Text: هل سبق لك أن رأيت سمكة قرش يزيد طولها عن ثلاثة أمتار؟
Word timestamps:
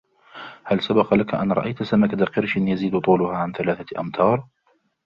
هل 0.63 0.81
سبق 0.83 1.13
لك 1.13 1.35
أن 1.35 1.51
رأيت 1.51 1.83
سمكة 1.83 2.25
قرش 2.25 2.55
يزيد 2.57 2.99
طولها 2.99 3.37
عن 3.37 3.51
ثلاثة 3.53 3.99
أمتار؟ 3.99 4.43